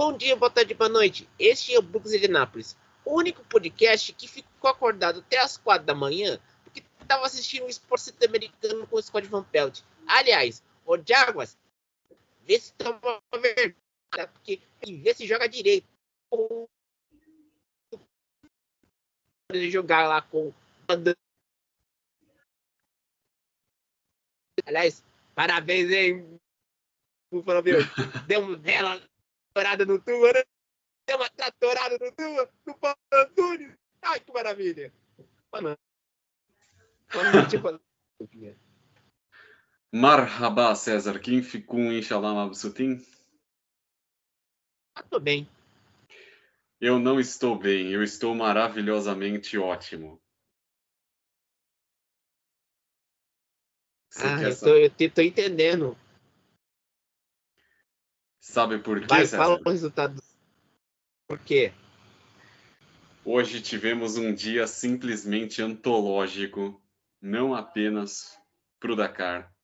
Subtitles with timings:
[0.00, 1.28] Bom dia, boa tarde, boa noite.
[1.38, 5.84] Este é o Brooks de Nápoles, o único podcast que ficou acordado até as quatro
[5.84, 9.82] da manhã porque estava assistindo um esporte americano com o Scott Van Pelt.
[10.06, 11.58] Aliás, o Jaguars,
[12.46, 15.86] vê se toma verdade, porque vê se joga direito.
[19.52, 20.50] Jogar lá com
[24.64, 25.04] Aliás,
[25.34, 26.40] parabéns, hein?
[27.30, 27.80] Búfalo Bill.
[28.26, 29.09] Deu uma bela
[29.52, 30.44] tratorada no Tua, né?
[31.06, 32.96] Deu uma tratorada no Tua, no Paulo.
[34.02, 34.92] Ai, que maravilha.
[35.52, 35.76] Mano.
[39.92, 41.18] Marhaba, César.
[41.18, 43.04] Quem ficou Inshallah Mabsutin?
[44.94, 45.48] Ah, tô bem.
[46.80, 50.18] Eu não estou bem, eu estou maravilhosamente ótimo.
[54.08, 55.96] Você ah, eu tô, eu tô entendendo.
[58.50, 59.36] Sabe por quê, Vai, César?
[59.36, 60.20] fala o resultado.
[61.28, 61.72] Por quê?
[63.24, 66.82] Hoje tivemos um dia simplesmente antológico,
[67.22, 68.36] não apenas
[68.80, 69.54] para o Dakar,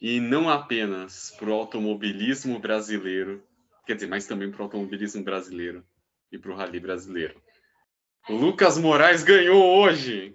[0.00, 3.46] e não apenas para o automobilismo brasileiro,
[3.84, 5.84] quer dizer, mas também para o automobilismo brasileiro
[6.32, 7.38] e para o rally brasileiro.
[8.30, 10.34] Lucas Moraes ganhou hoje!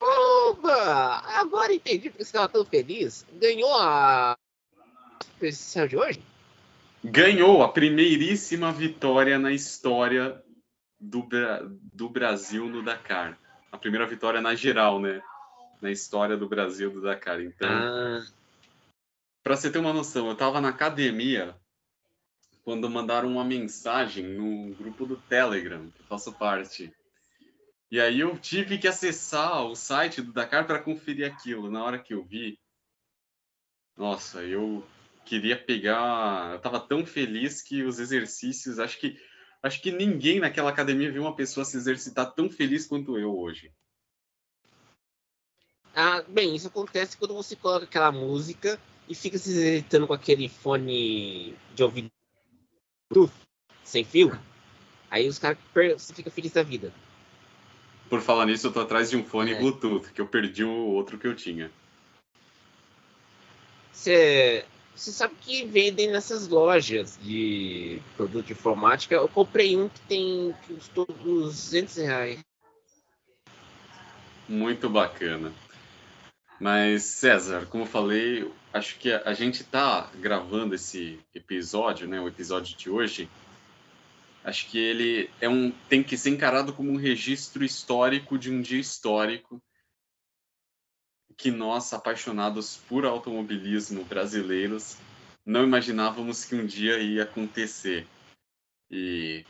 [0.00, 1.27] Opa!
[1.38, 3.24] Agora entendi porque você estava tão feliz.
[3.34, 4.36] Ganhou a
[5.20, 6.20] especial de hoje?
[7.04, 10.42] Ganhou a primeiríssima vitória na história
[10.98, 11.24] do,
[11.94, 13.38] do Brasil no Dakar.
[13.70, 15.22] A primeira vitória na geral, né?
[15.80, 17.40] Na história do Brasil do Dakar.
[17.40, 18.26] Então, ah.
[19.44, 21.54] para você ter uma noção, eu estava na academia
[22.64, 26.92] quando mandaram uma mensagem no grupo do Telegram, que eu faço parte.
[27.90, 31.70] E aí eu tive que acessar o site do Dakar para conferir aquilo.
[31.70, 32.58] Na hora que eu vi,
[33.96, 34.86] nossa, eu
[35.24, 36.52] queria pegar.
[36.52, 39.18] Eu tava tão feliz que os exercícios, acho que
[39.62, 43.72] acho que ninguém naquela academia viu uma pessoa se exercitar tão feliz quanto eu hoje.
[45.94, 48.78] Ah, bem, isso acontece quando você coloca aquela música
[49.08, 52.12] e fica se exercitando com aquele fone de ouvido
[53.82, 54.38] sem fio.
[55.10, 55.58] Aí os caras
[55.96, 56.92] você fica feliz da vida.
[58.08, 59.58] Por falar nisso, eu tô atrás de um fone é.
[59.58, 61.70] Bluetooth, que eu perdi o outro que eu tinha.
[63.92, 64.64] Você
[64.94, 69.14] sabe que vendem nessas lojas de produto de informática.
[69.14, 72.38] Eu comprei um que tem que custou 200 reais.
[74.48, 75.52] Muito bacana.
[76.60, 82.26] Mas, César, como eu falei, acho que a, gente está gravando esse episódio, né, o
[82.26, 83.28] episódio de hoje,
[84.44, 88.60] Acho que ele é um tem que ser encarado como um registro histórico de um
[88.60, 89.60] dia histórico
[91.36, 94.96] que nós, apaixonados por automobilismo brasileiros,
[95.46, 98.06] não imaginávamos que um dia ia acontecer.
[98.90, 99.44] E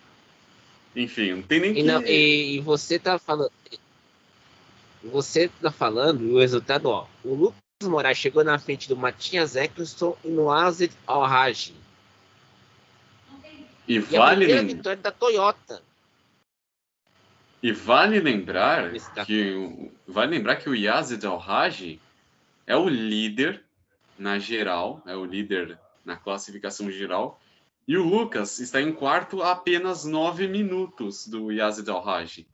[0.95, 3.53] enfim, não tem nem e não, e, e, você tá falando
[5.03, 7.07] você tá falando o resultado, ó.
[7.25, 11.73] O Lucas Moraes chegou na frente do Matias Eccleston e no Azed Al-Raj
[13.89, 15.83] e, e vale a vitória da Toyota.
[17.63, 18.93] E vale lembrar
[19.27, 21.99] que vale lembrar que o Yazid Al-Haj
[22.67, 23.65] é o líder
[24.19, 27.41] na geral, é o líder na classificação geral,
[27.87, 32.47] e o Lucas está em quarto a apenas nove minutos do Yazid Al-Haj.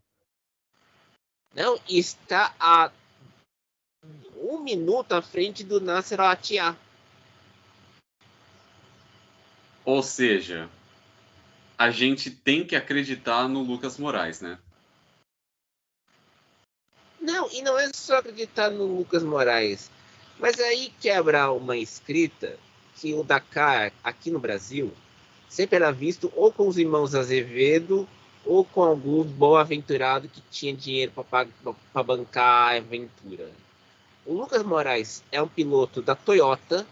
[1.55, 2.91] Não, está a
[4.37, 6.77] um minuto à frente do Nasser Al-Attiyah.
[9.85, 10.69] Ou seja,
[11.77, 14.59] a gente tem que acreditar no Lucas Moraes, né?
[17.21, 19.91] Não, e não é só acreditar no Lucas Moraes,
[20.39, 22.59] mas aí quebra uma escrita
[22.97, 24.93] que o Dakar aqui no Brasil
[25.49, 28.09] sempre era visto ou com os irmãos Azevedo
[28.45, 33.51] ou com algum bom aventurado que tinha dinheiro para bancar a aventura.
[34.27, 36.87] O Lucas Moraes é um piloto da Toyota.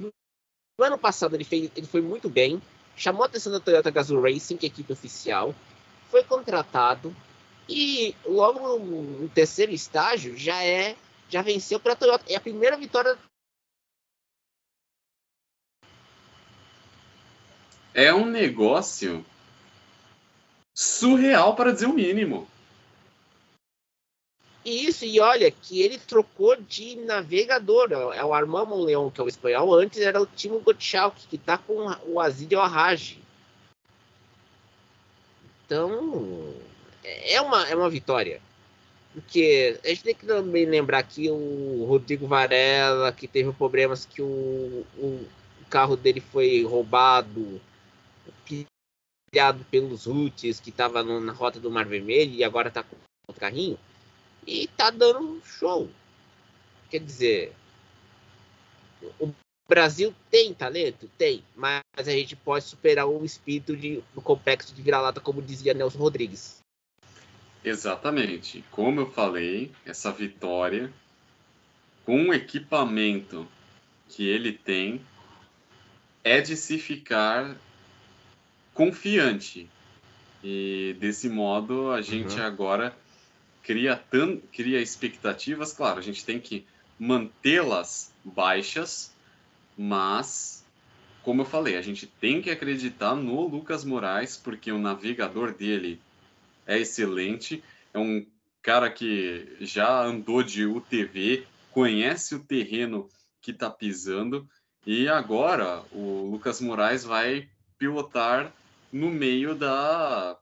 [0.00, 2.60] No ano passado ele, fez, ele foi muito bem,
[2.96, 5.54] chamou a atenção da Toyota Gazoo Racing, que é a equipe oficial,
[6.10, 7.14] foi contratado
[7.68, 10.96] e logo no terceiro estágio já é
[11.28, 12.24] já venceu para a Toyota.
[12.28, 13.18] É a primeira vitória.
[17.92, 19.24] É um negócio
[20.74, 22.48] surreal para dizer o mínimo.
[24.64, 27.92] Isso, e olha que ele trocou de navegador.
[27.92, 29.74] É o Armando Leão, que é o espanhol.
[29.74, 33.18] Antes era o Timo Gottschalk, que está com o Azid Arrage.
[35.66, 36.54] Então,
[37.04, 38.40] é uma, é uma vitória.
[39.12, 44.22] Porque a gente tem que também lembrar que o Rodrigo Varela, que teve problemas que
[44.22, 45.26] o, o
[45.68, 47.60] carro dele foi roubado,
[48.44, 52.96] pilhado pelos Houthis, que estava na rota do Mar Vermelho e agora está com
[53.28, 53.78] outro carrinho.
[54.46, 55.88] E tá dando show.
[56.90, 57.52] Quer dizer,
[59.18, 59.32] o
[59.68, 61.10] Brasil tem talento?
[61.16, 65.74] Tem, mas a gente pode superar o espírito de, do complexo de vira-lata, como dizia
[65.74, 66.60] Nelson Rodrigues.
[67.64, 68.62] Exatamente.
[68.70, 70.92] Como eu falei, essa vitória,
[72.04, 73.48] com o equipamento
[74.08, 75.00] que ele tem,
[76.22, 77.56] é de se ficar
[78.74, 79.68] confiante.
[80.42, 82.44] E desse modo a gente uhum.
[82.44, 82.94] agora
[83.64, 85.72] cria, tan cria expectativas.
[85.72, 86.64] Claro, a gente tem que
[86.98, 89.12] mantê-las baixas,
[89.76, 90.64] mas,
[91.22, 96.00] como eu falei, a gente tem que acreditar no Lucas Moraes, porque o navegador dele
[96.66, 98.24] é excelente, é um
[98.62, 103.08] cara que já andou de UTV, conhece o terreno
[103.40, 104.48] que está pisando
[104.86, 108.52] e agora o Lucas Moraes vai pilotar
[108.92, 110.38] no meio da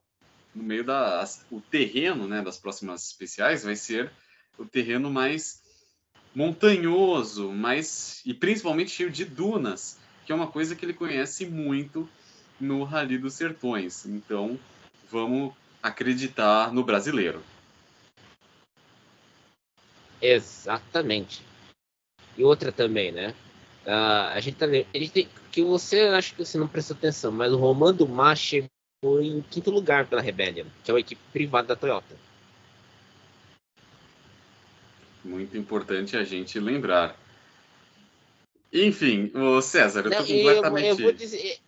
[0.55, 4.11] no meio da o terreno, né, das próximas especiais vai ser
[4.59, 5.63] o terreno mais
[6.35, 12.09] montanhoso, mais e principalmente cheio de dunas, que é uma coisa que ele conhece muito
[12.61, 14.07] no Rally dos Sertões.
[14.07, 14.59] Então,
[15.11, 15.53] vamos
[15.83, 17.43] acreditar no brasileiro.
[20.21, 21.43] Exatamente.
[22.37, 23.35] E outra também, né?
[23.85, 27.33] Uh, a gente tá a gente tem, que você acho que você não prestou atenção,
[27.33, 28.71] mas o Romando Mar chegou
[29.03, 32.17] em quinto lugar pela Rebellion, que é uma equipe privada da Toyota.
[35.25, 37.17] Muito importante a gente lembrar.
[38.73, 40.89] Enfim, o César, eu tô completamente.
[40.89, 41.61] Eu, eu vou dizer,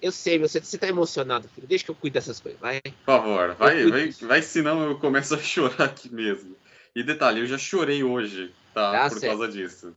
[0.00, 1.66] eu sei, você, você tá emocionado, filho.
[1.66, 2.80] Deixa que eu cuide dessas coisas, vai.
[2.80, 6.56] Por favor, vai, vai, vai, senão eu começo a chorar aqui mesmo.
[6.94, 8.92] E detalhe, eu já chorei hoje, tá?
[8.92, 9.38] tá Por certo.
[9.38, 9.96] causa disso.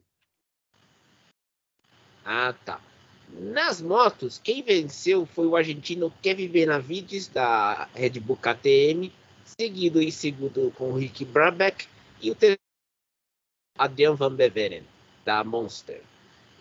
[2.25, 2.81] Ah, tá.
[3.31, 9.13] Nas motos, quem venceu foi o argentino Kevin Benavides, da Red Bull KTM,
[9.45, 11.87] seguido em segundo com o Rick Brabeck
[12.21, 12.59] e o terceiro
[13.77, 14.83] Adrian Van Beveren,
[15.23, 16.01] da Monster.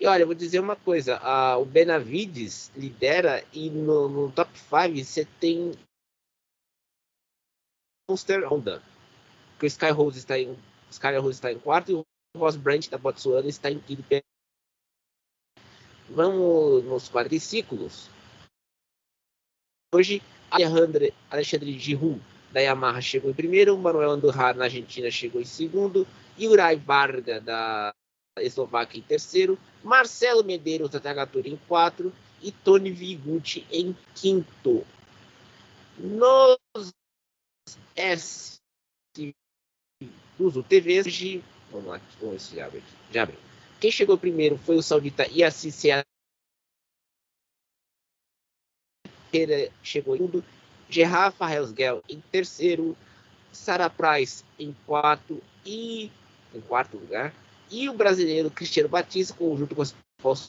[0.00, 4.50] E olha, eu vou dizer uma coisa: a, o Benavides lidera e no, no top
[4.56, 5.72] 5 você tem
[8.08, 8.82] Monster Honda.
[9.58, 10.56] Que o Sky Rose está em
[10.90, 12.04] Sky Rose está em quarto e o
[12.36, 14.04] Ross Brandt da Botsuana está em quinto.
[16.10, 18.08] Vamos nos quadriciclos.
[19.94, 22.20] Hoje, Alexandre, Alexandre Giroud
[22.52, 26.06] da Yamaha chegou em primeiro, Manuel Andorra na Argentina chegou em segundo,
[26.38, 27.94] Urai Varga da
[28.38, 32.12] Eslováquia em terceiro, Marcelo Medeiros da TH em quarto
[32.42, 34.86] e Tony Vigucci em quinto.
[35.98, 36.58] Nos
[37.94, 38.58] S
[40.38, 42.82] dos UTVs, de, vamos lá, vamos ver se já abre,
[43.12, 43.47] já abre.
[43.80, 45.70] Quem chegou primeiro foi o saudita Yassi
[49.82, 50.44] chegou em segundo,
[50.88, 52.96] Gerard Farrelsgel em terceiro,
[53.52, 56.10] Sarah Price em quarto e
[56.54, 57.34] em quarto lugar
[57.70, 59.94] e o brasileiro Cristiano Batista, junto com os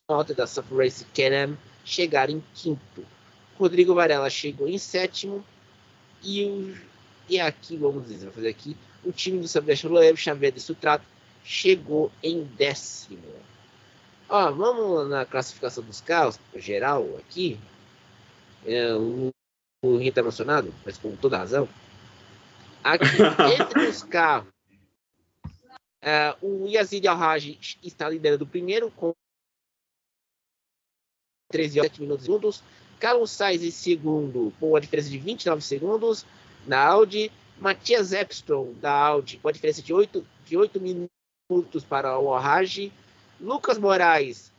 [0.10, 1.06] Nota da Surf Race
[1.86, 3.06] chegaram em quinto.
[3.58, 5.46] Rodrigo Varela chegou em sétimo.
[6.24, 6.76] E,
[7.30, 11.06] e aqui, vamos dizer, fazer aqui, o time do Sebastião Loeb, Xavier de Sutrato,
[11.44, 13.24] chegou em décimo.
[14.28, 17.60] Ó, vamos na classificação dos carros, geral aqui.
[18.66, 19.30] É, o,
[19.84, 21.68] o Rio está emocionado, mas com toda razão.
[22.84, 23.06] Aqui,
[23.60, 24.48] entre os carros
[26.00, 29.14] Uh, o Yazid Al-Haj está liderando o primeiro com
[31.52, 32.64] 13 horas 7 minutos segundos.
[33.00, 36.26] Carlos Sainz em segundo com a diferença de 29 segundos
[36.66, 37.32] na Audi.
[37.58, 41.19] Matias Epstrom da Audi com a diferença de 8, de 8 minutos
[41.88, 42.92] para o Al-Haj.
[43.42, 44.52] Lucas Moraes,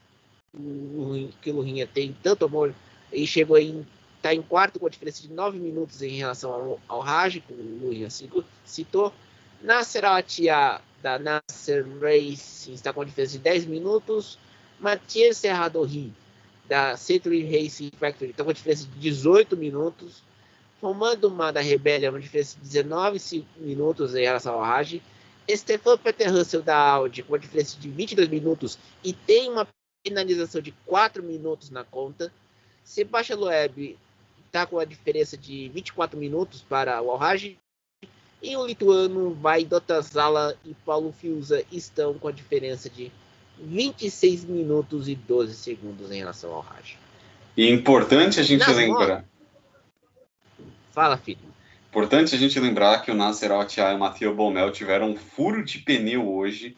[1.41, 2.75] que o Lurinha tem tanto amor,
[3.13, 6.81] e chegou em está em quarto com a diferença de 9 minutos em relação ao,
[6.87, 8.09] ao Raj, como o Lurinha
[8.65, 9.13] citou.
[9.63, 14.39] Nasser Atia da Nasser Racing está com a diferença de 10 minutos.
[14.79, 16.13] Matias Serradorri
[16.69, 20.23] da Century Racing Factory está com a diferença de 18 minutos.
[20.83, 25.01] Romando uma da Rebellion, uma diferença de 19 minutos em relação ao Raj.
[25.57, 29.67] Stefan Peter Russell da Audi com uma diferença de 22 minutos e tem uma
[30.03, 32.33] penalização de 4 minutos na conta.
[32.85, 33.99] Sebastian Loeb
[34.47, 37.59] está com a diferença de 24 minutos para o Alrage
[38.43, 43.13] e o lituano Vaidotazala e Paulo Fiuza estão com a diferença de
[43.59, 46.97] 26 minutos e 12 segundos em relação ao Raj.
[47.57, 49.25] E é importante a gente Nas lembrar.
[50.93, 51.50] Fala, filho.
[51.91, 55.65] Importante a gente lembrar que o Nasser Al-Attiyah e o Matheus Bomel tiveram um furo
[55.65, 56.77] de pneu hoje.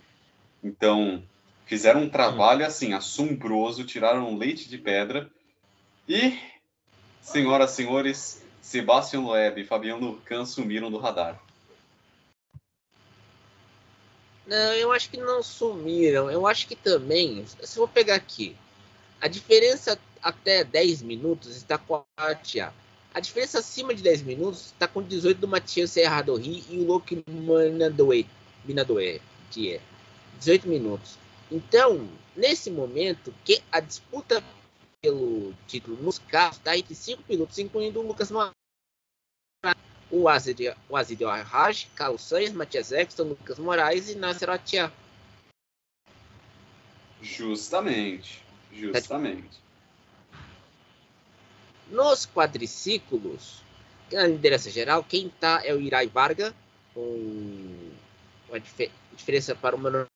[0.64, 1.22] Então,
[1.66, 5.30] fizeram um trabalho assim assombroso, tiraram leite de pedra.
[6.08, 6.38] E,
[7.20, 11.38] senhoras e senhores, Sebastian Loeb e Fabiano Urcan sumiram do radar.
[14.46, 16.30] Não, eu acho que não sumiram.
[16.30, 18.56] Eu acho que também, se eu pegar aqui,
[19.20, 22.72] a diferença até 10 minutos está com a Tia.
[23.14, 27.22] A diferença acima de 10 minutos está com 18 do Matias Serradori e o Luke
[27.28, 28.26] Minadoe.
[28.64, 29.80] Minadoe, que é
[30.38, 31.18] 18 minutos.
[31.50, 34.42] Então, nesse momento, que a disputa
[35.02, 38.52] pelo título nos carros está entre 5 pilotos, incluindo o Lucas Moraes,
[40.10, 44.92] o Azid, o Azid Raj, Carlos Sainz, Matias Exton, Lucas Moraes e Nasser Atia.
[47.20, 48.42] Justamente,
[48.72, 49.61] justamente.
[51.92, 53.62] Nos quadriciclos,
[54.10, 56.54] na liderança geral, quem está é o Irai Varga,
[56.94, 57.92] com
[58.48, 60.06] uma dif diferença para o Manuel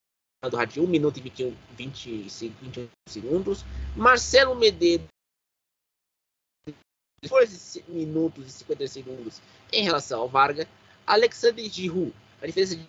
[0.51, 2.29] do rádio 1 minuto e 21, 20,
[2.63, 3.63] 21 segundos.
[3.95, 5.07] Marcelo Medeiros,
[7.23, 10.67] 14 minutos e 50 segundos em relação ao Varga.
[11.07, 12.89] Alexandre Giroud, a diferença de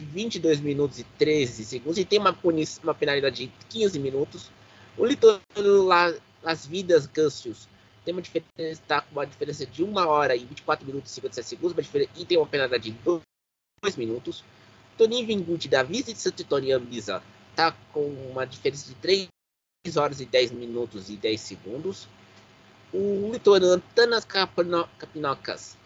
[0.00, 2.38] 22 minutos e 13 segundos, e tem uma,
[2.84, 4.48] uma penalidade de 15 minutos.
[4.96, 5.82] O Litorano
[6.40, 7.68] Las Vidas Gâncios
[8.08, 11.46] tem uma diferença, tá com uma diferença de 1 hora e 24 minutos e 57
[11.46, 11.76] segundos,
[12.16, 12.98] e tem uma penalidade de
[13.82, 14.42] 2 minutos.
[14.96, 19.28] Toninho Vinguti da Visa de Santo Antônio Ambisa está com uma diferença de 3
[19.96, 22.08] horas e 10 minutos e 10 segundos.
[22.94, 25.76] O lituano Tanas Capinocas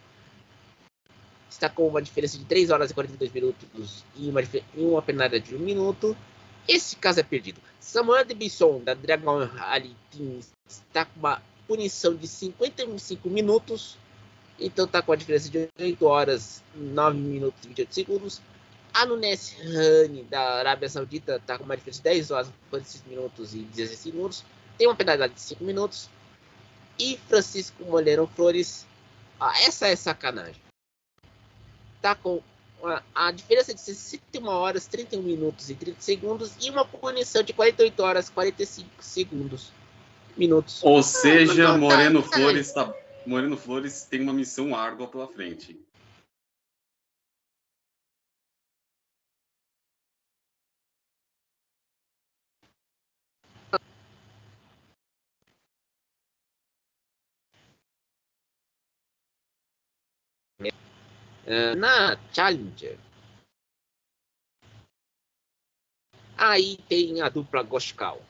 [1.50, 5.48] está com uma diferença de 3 horas e 42 minutos e uma, e uma penalidade
[5.48, 6.16] de 1 minuto.
[6.68, 7.60] Esse caso é perdido.
[7.80, 10.38] Samuel de Bisson, da Dragon Rally Team,
[10.68, 13.96] está com uma punição de 55 minutos.
[14.60, 18.42] Então está com a diferença de 8 horas, 9 minutos e 28 segundos.
[18.92, 23.54] A Nunes Rani, da Arábia Saudita, está com uma diferença de 10 horas, 46 minutos
[23.54, 24.44] e 16 segundos.
[24.76, 26.10] Tem uma penalidade de 5 minutos.
[26.98, 28.86] E Francisco Moleiro Flores,
[29.40, 30.60] ah, essa é sacanagem.
[32.02, 32.42] Tá com
[33.14, 38.02] a diferença de 61 horas, 31 minutos e 30 segundos e uma punição de 48
[38.02, 39.72] horas, 45 segundos.
[40.36, 40.82] Minutos.
[40.82, 42.94] Ou seja, ah, Moreno tá, Flores tá,
[43.26, 45.78] Moreno Flores tem uma missão árdua pela frente.
[61.44, 62.96] Uh, na Challenger,
[66.38, 68.22] aí tem a dupla Goskal.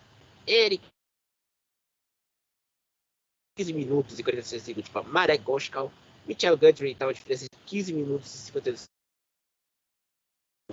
[0.47, 0.92] Eric
[3.63, 5.93] 15 minutos e 46 segundos para Marek Goskal.
[6.27, 8.85] Michel Guthrie estava diferença de 15 minutos e 52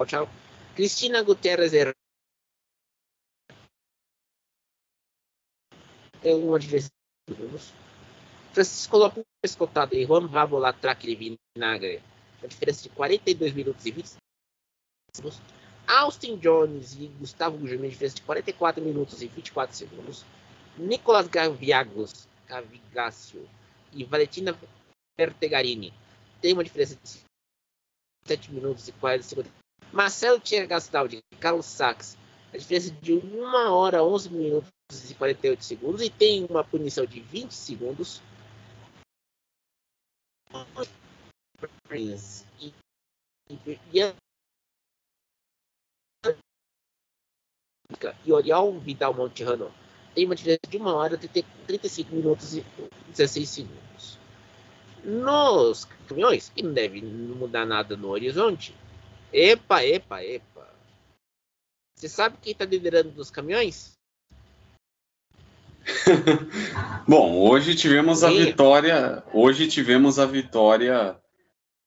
[0.08, 0.30] Tchau.
[0.76, 1.72] Cristina Guterres
[6.22, 6.90] tem uma diferença
[7.28, 7.74] de segundos.
[8.54, 10.28] Francisco Lopes escoltado e Juan
[10.82, 12.02] Track de Vinagre
[12.42, 14.16] uma diferença de 42 minutos e 20
[15.14, 15.42] segundos.
[15.88, 20.24] Austin Jones e Gustavo Guggenheim, diferença de 44 minutos e 24 segundos.
[20.78, 23.48] Nicolas Gaviagos, Gavigácio
[23.94, 24.58] e Valentina
[25.16, 25.94] Pertegarini
[26.42, 27.20] tem uma diferença de
[28.26, 29.52] 7 minutos e 40 segundos.
[29.94, 32.18] Marcelo Tia Gastaldi e Carlos Sachs,
[32.54, 34.72] a diferença de 1 hora, 11 minutos
[35.10, 36.02] e 48 segundos.
[36.02, 38.22] E tem uma punição de 20 segundos.
[41.88, 42.46] Prince.
[42.60, 42.74] E,
[43.50, 44.14] e,
[48.26, 49.72] e Oriol Vidal Monterrano
[50.20, 52.66] tem uma diferença de uma hora, 35 minutos e
[53.12, 54.20] 16 segundos.
[55.02, 58.76] Nos caminhões, que não deve mudar nada no horizonte,
[59.32, 60.68] epa, epa, epa.
[61.96, 63.94] Você sabe quem está liderando nos caminhões?
[67.08, 69.24] Bom, hoje tivemos a vitória.
[69.34, 71.18] Hoje tivemos a vitória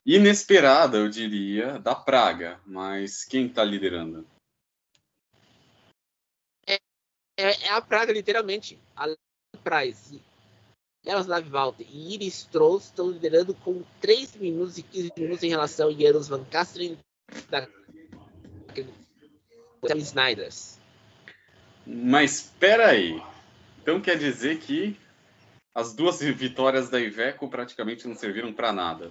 [0.06, 2.58] inesperada, eu diria, da Praga.
[2.64, 4.26] Mas quem está liderando?
[6.66, 6.78] É,
[7.42, 8.78] é, é, a Praga, literalmente.
[8.96, 9.08] A
[9.62, 10.20] Price,
[11.04, 15.88] Jaroslav Walter e Iris Strauss estão liderando com 3 minutos e 15 minutos em relação
[15.88, 16.98] a Janos Van Kastelen
[17.50, 17.66] da
[19.96, 20.78] Snyders.
[21.86, 23.20] Mas espera aí.
[23.80, 24.96] Então quer dizer que
[25.74, 29.10] as duas vitórias da Iveco praticamente não serviram para nada.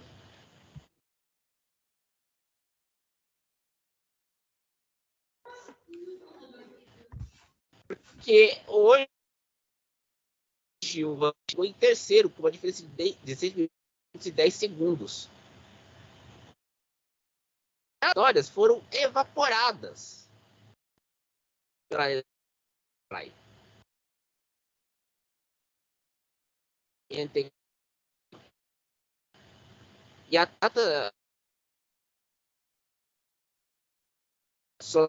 [7.96, 9.06] Porque hoje
[11.04, 15.30] o Van em terceiro, com uma diferença de 16 minutos e 10 segundos.
[18.04, 20.28] histórias foram evaporadas.
[30.30, 31.12] E a data
[34.82, 35.08] só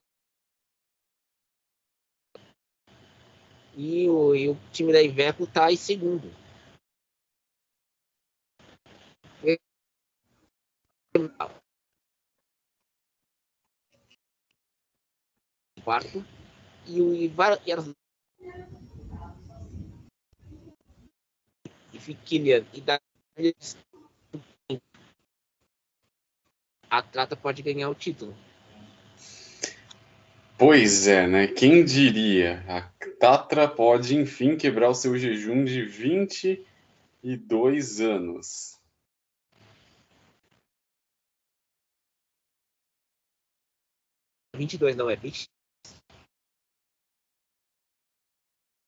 [3.76, 6.32] e o, e o time da Iveco está em segundo.
[15.84, 16.24] Quarto
[16.88, 17.94] e o e, e as
[22.74, 23.00] e da
[26.90, 27.02] a
[27.36, 28.36] pode ganhar o título.
[30.66, 31.46] Pois é, né?
[31.46, 32.64] Quem diria?
[32.70, 32.84] A
[33.20, 38.80] Tatra pode enfim quebrar o seu jejum de 22 anos.
[44.56, 45.50] Vinte e dois não é vinte.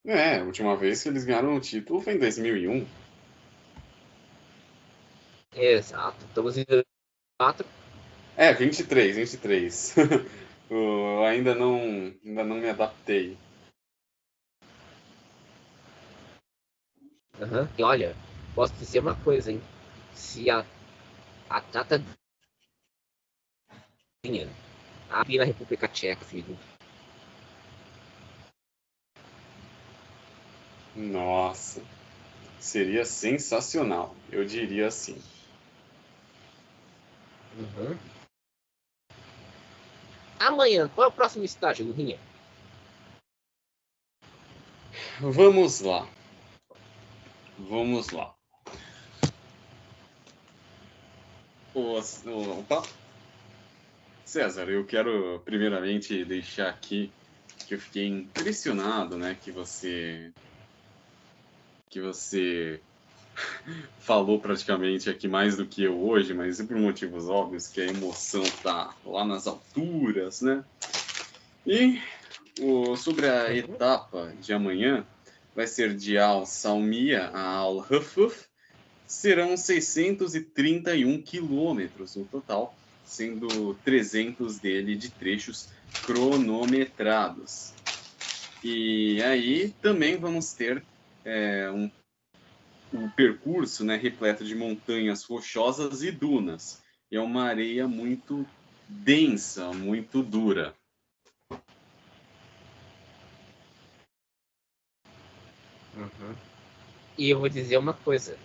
[0.06, 2.88] É, a última vez que eles ganharam o título foi em 2001.
[5.54, 6.24] Exato.
[6.24, 6.64] Estamos em
[7.38, 7.68] 4.
[8.38, 9.96] É, 23, 23.
[10.70, 11.78] Eu ainda não,
[12.24, 13.38] ainda não me adaptei.
[17.40, 17.68] Uhum.
[17.78, 18.16] E olha,
[18.54, 19.62] posso dizer uma coisa, hein?
[20.14, 20.66] Se a,
[21.50, 22.02] a Tata
[25.10, 26.58] aqui na República Tcheca, filho.
[30.96, 31.82] Nossa,
[32.60, 35.22] seria sensacional, eu diria assim.
[37.58, 38.15] Uhum.
[40.40, 42.20] Amanhã, qual é o próximo estágio do Rinha?
[45.20, 46.08] Vamos lá.
[47.58, 48.36] Vamos lá.
[51.74, 52.84] Opa.
[54.26, 57.12] César, eu quero primeiramente deixar aqui
[57.68, 60.32] que eu fiquei impressionado, né, que você
[61.90, 62.82] que você
[64.00, 68.44] falou praticamente aqui mais do que eu hoje, mas por motivos óbvios, que a emoção
[68.64, 70.64] tá lá nas alturas, né?
[71.66, 72.02] E
[72.62, 75.06] o, sobre a etapa de amanhã,
[75.56, 78.46] vai ser de Al Salmiya a Al Hafuf,
[79.08, 85.70] serão 631 quilômetros no total, sendo 300 dele de trechos
[86.06, 87.74] cronometrados.
[88.64, 90.84] E aí também vamos ter
[91.24, 91.90] é, um
[92.94, 96.82] um percurso né, repleto de montanhas rochosas e dunas.
[97.12, 98.46] É uma areia muito
[98.88, 100.74] densa, muito dura.
[105.96, 106.36] Uhum.
[107.18, 108.38] E eu vou dizer uma coisa.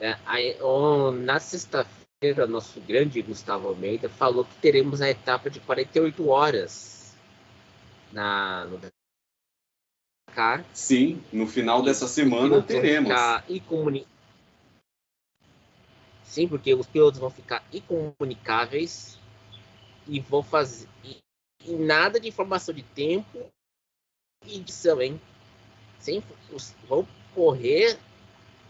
[0.00, 5.60] É, aí, oh, na sexta-feira, nosso grande Gustavo Almeida falou que teremos a etapa de
[5.60, 7.14] 48 horas
[8.12, 8.78] na, no
[10.72, 13.08] Sim, no final dessa semana teremos.
[16.24, 19.18] Sim, porque os pilotos vão ficar incomunicáveis
[20.06, 21.18] e vão fazer e,
[21.64, 23.50] e nada de informação de tempo
[24.44, 25.20] e edição, hein?
[25.98, 26.22] Sem,
[26.52, 27.98] os, vão correr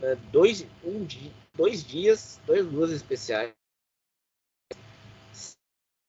[0.00, 3.52] uh, dois, um dia, dois dias, dois luas especiais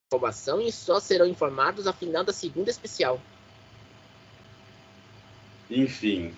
[0.08, 3.20] informação e só serão informados ao final da segunda especial.
[5.70, 6.34] Enfim,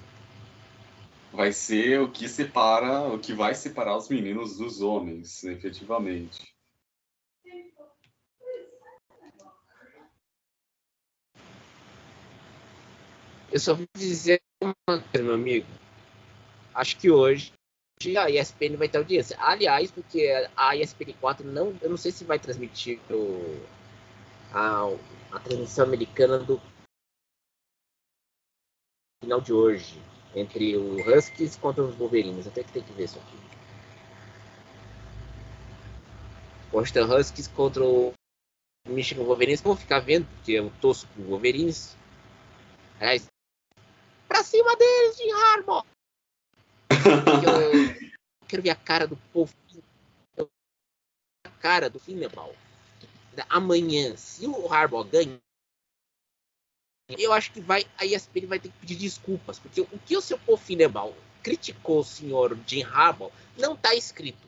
[1.31, 6.53] vai ser o que separa, o que vai separar os meninos dos homens, efetivamente.
[13.51, 15.67] Eu só vou dizer uma coisa, meu amigo.
[16.73, 17.51] Acho que hoje
[18.17, 19.37] a ESPN vai ter audiência.
[19.39, 23.59] Aliás, porque a ESPN 4 não, eu não sei se vai transmitir o,
[24.53, 24.89] a,
[25.31, 26.61] a transmissão americana do
[29.21, 30.01] final de hoje
[30.35, 32.47] entre o Huskies contra os Wolverines.
[32.47, 33.37] Até que tem que ver isso aqui.
[36.71, 38.13] Washington Huskies contra o
[38.87, 39.61] Michigan Wolverines.
[39.61, 41.95] Vou ficar vendo, porque eu torço pro Wolverines.
[42.99, 43.27] Aliás,
[44.27, 45.85] pra cima deles, de Harbaugh!
[46.91, 49.53] eu quero ver a cara do povo.
[51.45, 52.53] A cara do Finnebal.
[53.47, 55.39] Amanhã, se o Harbaugh ganha,
[57.17, 60.21] eu acho que vai a ESPN vai ter que pedir desculpas, porque o que o
[60.21, 64.47] seu Pofinebal criticou o senhor Jim Harbaugh não está escrito.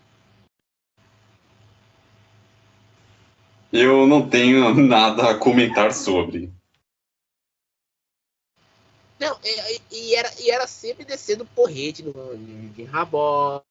[3.71, 6.52] Eu não tenho nada a comentar sobre.
[9.17, 12.13] Não, e, e era, e era sempre descendo porrete no
[12.76, 13.62] Jim Harbaugh.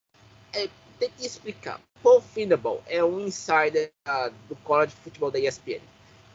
[0.53, 0.67] É,
[0.99, 1.79] tem que explicar.
[2.01, 5.81] Paul Finneble é um insider uh, do college de futebol da ESPN.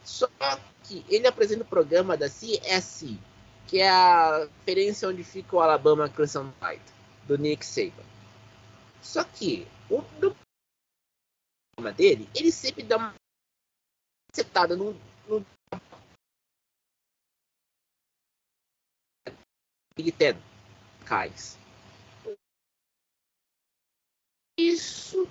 [0.07, 0.25] Só
[0.85, 3.19] que ele apresenta o programa da CSC,
[3.67, 6.81] que é a referência onde fica o Alabama Crimson Tide,
[7.27, 8.05] do Nick Saban.
[9.01, 10.33] Só que o do
[11.75, 13.13] programa dele, ele sempre dá uma
[14.33, 14.93] setada no,
[15.27, 15.45] no
[19.93, 20.37] Big Ten
[21.05, 21.57] cais.
[24.57, 25.27] Isso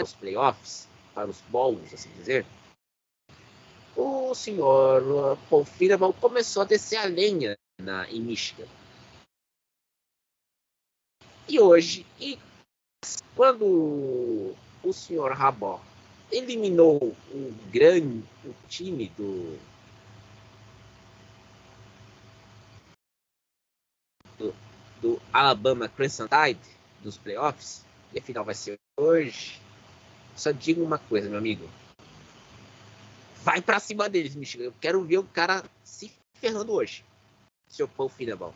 [0.00, 2.46] os playoffs, para os bowls, assim dizer,
[3.96, 8.68] o senhor Paul Fineman começou a descer a lenha na, em Michigan.
[11.48, 12.38] E hoje, e
[13.34, 15.82] quando o senhor Rabó
[16.30, 16.98] eliminou
[17.32, 18.24] o grande
[18.68, 19.58] time do,
[24.38, 24.54] do,
[25.02, 26.60] do Alabama Crimson Tide
[27.02, 29.67] dos playoffs, e a final vai ser hoje.
[30.38, 31.68] Só digo uma coisa, meu amigo.
[33.42, 34.64] Vai para cima deles, Michigan.
[34.64, 37.04] Eu quero ver o cara se ferrando hoje.
[37.68, 38.54] Seu Paul Finneball.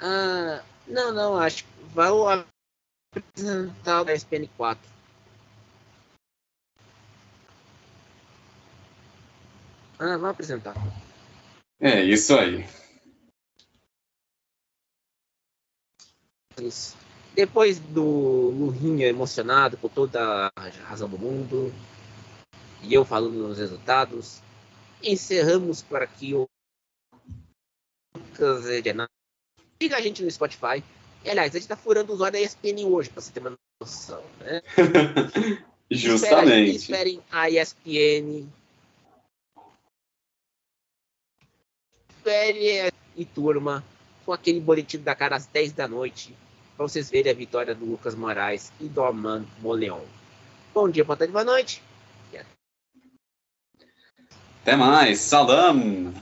[0.00, 2.08] Ah, não, não, acho que vai
[3.14, 4.90] apresentar o SPN 4.
[10.00, 10.74] Ah, vai apresentar.
[11.78, 12.66] É, isso aí.
[17.34, 18.04] Depois do
[18.50, 21.72] Lurinha emocionado com toda a razão do mundo,
[22.82, 24.42] e eu falando nos resultados,
[25.02, 26.46] encerramos por aqui o
[28.14, 28.64] Lucas
[29.80, 30.84] Siga a gente no Spotify.
[31.24, 33.56] E, aliás, a gente tá furando os olhos da ESPN hoje, pra você ter uma
[33.80, 34.62] noção, né?
[35.90, 36.76] Justamente.
[36.76, 38.46] Esperem, esperem a ESPN.
[42.16, 43.84] Espere e turma
[44.30, 46.36] com aquele boletim da cara às 10 da noite
[46.76, 50.04] para vocês verem a vitória do Lucas Moraes e do Armando Moleon.
[50.72, 51.82] Bom dia, boa tarde, boa noite.
[54.62, 55.18] Até mais.
[55.18, 56.14] Salam.